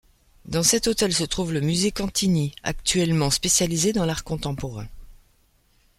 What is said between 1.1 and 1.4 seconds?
se